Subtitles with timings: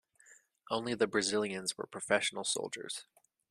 [0.71, 3.05] Only the Brazilians were professional soldiers.